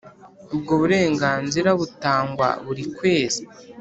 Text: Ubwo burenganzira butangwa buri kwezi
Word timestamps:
Ubwo 0.53 0.71
burenganzira 0.81 1.69
butangwa 1.79 2.47
buri 2.65 2.83
kwezi 2.97 3.41